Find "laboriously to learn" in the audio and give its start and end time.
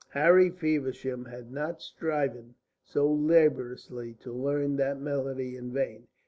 3.07-4.75